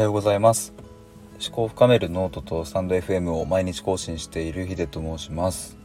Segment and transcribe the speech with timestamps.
[0.00, 0.72] はようございます。
[1.46, 5.76] 思考を深めるノートとスタンド FM を毎日更新しているヒデと申します、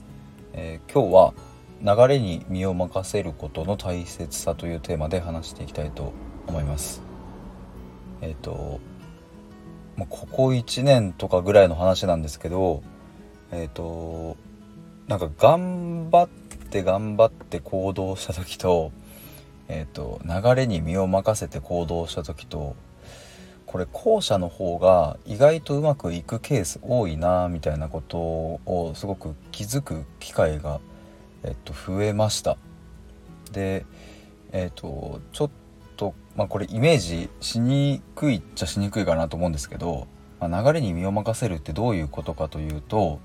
[0.53, 1.33] えー、今日
[1.83, 6.13] は流れに身を任せることの大切さというテーマで話していきたいと
[6.47, 7.01] 思います。
[8.21, 8.79] えっ、ー、と
[9.97, 12.84] もうここ1年とかぐらいの話なんですけど
[13.52, 14.38] えっ、ー、と
[15.10, 16.29] なんか頑張っ
[16.70, 18.93] て頑張って行動した時と
[19.67, 22.75] えーと、流れに身を任せて行動した時と
[23.75, 30.79] これ後者の方が意外とうまくいくケース多いなみたいなことをすごく気づく機会が、
[31.43, 32.55] えっと、増えました。
[33.51, 33.85] で
[34.53, 35.49] えっとちょっ
[35.98, 40.07] と、まあ、これイメージしにくいっちゃしにくいかなと思うんですけど、
[40.39, 43.20] まあ、流れに身を任せるってどういうことかというと,、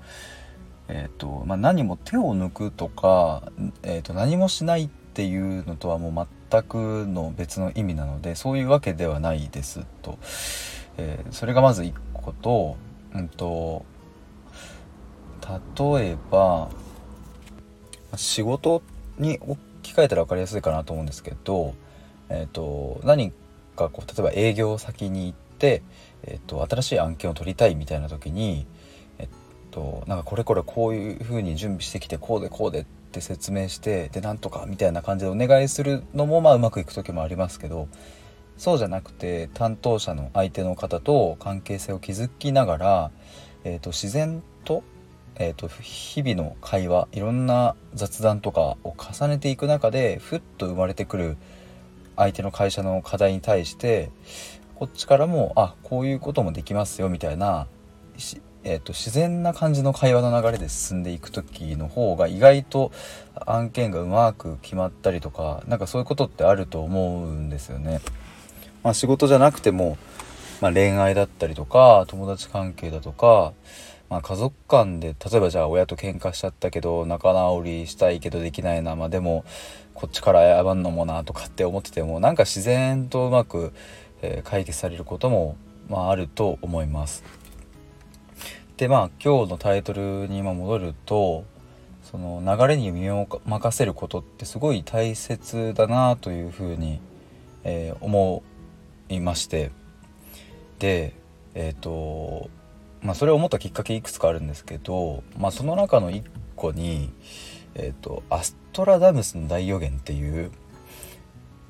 [0.89, 10.17] えっとまあ、何も手を抜くとか、えっと、何もしないってていうのとはもう全くの別の意味なのでそういうわけではないですと、
[10.97, 12.77] えー、それがまず1個と,、
[13.13, 13.85] うんと、
[15.77, 16.69] 例えば
[18.15, 18.81] 仕事
[19.17, 21.73] に置き換えたら分かりやすいかなと思うんですけど、
[22.29, 23.31] えーと、何
[23.75, 25.83] かこう例えば営業先に行って、
[26.23, 28.65] えーと、新しい案件を取りたいみたいな時に、
[29.19, 37.89] えっ、ー、と、なんかこれこれこういうふうに準備してきてこうでこうでってって説明してでなんとかみたいな感じでお願いするのもまあうまくいく時もありますけど
[38.57, 43.11] そうじゃなくて担当者の相手の方と関係性を築きながら、
[43.63, 44.83] えーと、自然と,、
[45.35, 51.37] えーと、日々の会話いろんな雑談とかを重ねていく中でふっと生まれてくる
[52.15, 54.11] 相手の会社の課題に対して
[54.75, 57.67] こっちからもあこういうこともできますよみたいな
[58.63, 62.91] えーと、自然な感じの会話の流れで進んでいく時の方が意外と
[63.47, 68.01] 案件がうまく決まったりとか何かそういうことってあると思うんですよね。
[68.83, 69.97] まあ、仕事じゃなくても、
[70.59, 73.53] まあ、恋愛だったりとか友達関係だとか、
[74.09, 79.43] まあ、家族間で例えばじゃあ親と喧嘩しちゃったけど仲直りしたいけどできないな、まあ、でも
[79.95, 83.73] こっちから謝るのもなとかって思っててもなんか自然とうまく、
[84.21, 85.57] えー、解決されることも、
[85.89, 87.40] まあ、あると思います。
[88.81, 91.43] でまあ今日のタイトルに今戻ると
[92.01, 96.99] その流れに身を任せることってすごい大切だなというふうに、
[97.63, 98.41] えー、思
[99.07, 99.69] いまして
[100.79, 101.13] で
[101.53, 102.49] えっ、ー、と
[103.03, 106.23] まあそれを思ったきっかけいくつかあるんですけど、まあ、その中の一
[106.55, 107.11] 個に、
[107.75, 110.49] えーと、アストラダムスの大予言っていう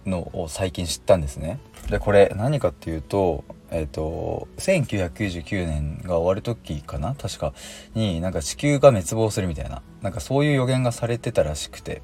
[0.05, 1.59] のを最近知ったんですね。
[1.89, 7.15] でこれ何かっていうとえっ、ー、と1999年が終わる時かな？
[7.15, 7.53] 確か。
[7.95, 9.81] になんか地球が滅亡するみたいな。
[10.01, 12.01] なんかそういう予言がされてたらしくて。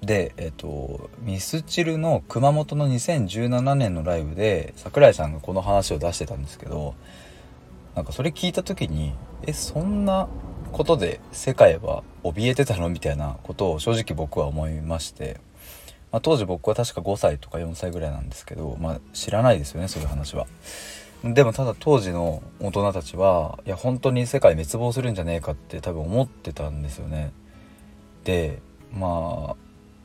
[0.00, 6.94] でえっ、ー、とミスチルの熊本の2017年のライブで櫻井さんがこの話を出してたんですけど
[7.96, 10.28] なんかそれ聞いた時にえそんな
[10.70, 12.88] ことで世界は怯えてたの？
[12.88, 15.40] みたいなことを正直僕は思いまして。
[16.10, 20.46] まあ、当時僕は確か5歳とか4歳ぐらいなんですけど、まあ、知らないですよねそういう話は。
[21.24, 27.32] でもただ当時の大人たちはいや本当に世界滅亡するんじゃねえかって多分思ってたんですよね。
[28.22, 28.60] で
[28.92, 29.56] まあ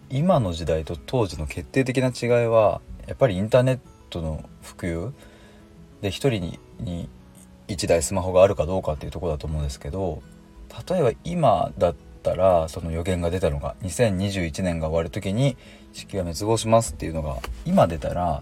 [0.09, 5.11] 今の時代と当時の決定的な違いはやっぱりインターネットの普及
[6.01, 7.09] で1人にに
[7.67, 10.21] 1台スマホがあるかどうかっていうとこだと思うんですけど
[10.89, 15.57] 例えば今だっったらその予言が出たのが2021年が終わる時に
[15.91, 18.41] 地球は滅亡しますっていうのが今出たら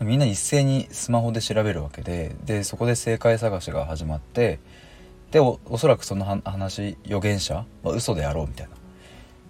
[0.00, 4.60] みんな一斉にスマホで調べるわけででそこで正解探しが始まって
[5.32, 8.76] でおそらくその話予言者は嘘であろうみたいな。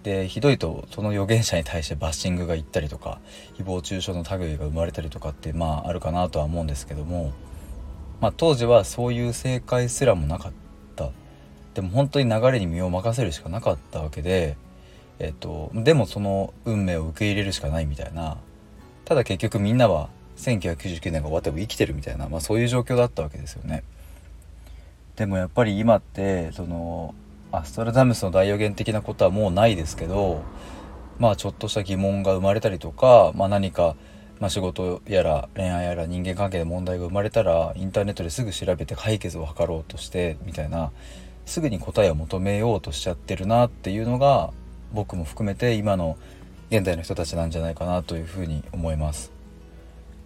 [0.03, 3.19] でひどいとその預言者に対してバッシングがいったりとか
[3.57, 7.33] 誹謗中傷の類が生まれたりとかってまああるかなとは思うんですけども、
[8.21, 10.66] まあ、当時はそういう正解すらもなかった。
[11.77, 14.57] でも本当に流れに身を任せるしかなかったわけで、
[15.19, 18.37] えっと、でもその運命を受け入れるしかないみたいな
[19.05, 23.83] ただ結局みんなは1999年が終わっても生きてるみたいな、まあ、そういう状況だったわけですよね。
[25.17, 27.13] でもやっぱり今ってその
[27.51, 30.41] アストラダムスの大予言的なことはもうないですけど
[31.19, 33.95] まあちょっとした疑問が生まれたりとか、まあ、何か、
[34.39, 40.91] まあ、仕事やら恋愛やら人間関係で問題が生まれたらインターネットですぐ調べて解決を図ろうとしてみたいな
[41.47, 44.51] すぐに答えを求めようとしちゃってるなっていうのが
[44.93, 46.17] 僕も含めて今の
[46.69, 49.31] 現代の人たちなんじゃないかなというふうに思います。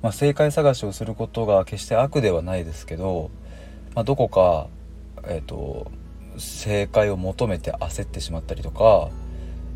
[0.01, 3.29] まあ、正解探しをすることが決して悪ではないですけど、
[3.93, 4.67] まあ、どこか、
[5.25, 5.91] えーと、
[6.39, 9.09] 正解を求めて焦ってしまったりとか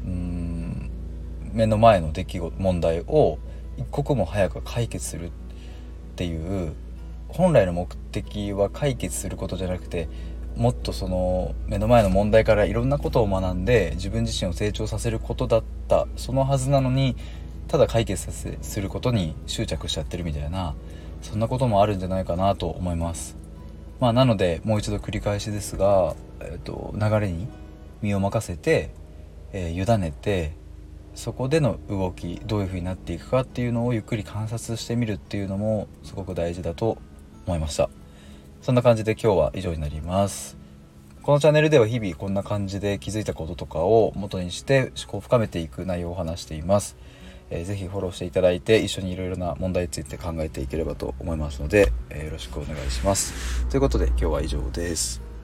[0.04, 0.90] うん
[1.54, 3.38] 目の前の出来事問題を
[3.78, 5.30] 一刻も早く解決するっ
[6.16, 6.74] ていう
[7.28, 10.08] 本来の目的は解決することじゃなくて
[10.56, 17.16] もっとその目の前の問題からいろんなことを学んで自分自身を成長させることだったそのはずなのに
[17.68, 20.76] ただ解決させすることに執着しちゃってるみたいな
[21.22, 23.36] そんなこともあるんじゃないかなと思います。
[24.00, 27.48] まあなのでもう一度繰り返しですが、えーと、流れに
[28.02, 28.92] 身を任せて、
[29.54, 30.54] えー、委ねて
[31.16, 36.98] そこでの動きどういう風になっていくかっていうのをゆっくり観察してみるっていうのもすごく大事だと
[37.48, 37.90] 思いました。
[38.66, 40.58] そんな感じで今日は以上になります
[41.22, 46.98] このチャンネルでは日々こんな感じで気づいたこととかを元にして思考を深めていく内容を話しています
[47.52, 53.68] えー、ぜひフォローしていただいて一緒にいろいろな問題について考えていければと思いますので、えー、よろしくお願いします。
[53.68, 55.35] ということで今日は以上です。